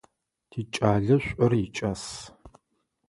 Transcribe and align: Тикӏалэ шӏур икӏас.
Тикӏалэ 0.49 1.15
шӏур 1.25 1.53
икӏас. 1.63 2.03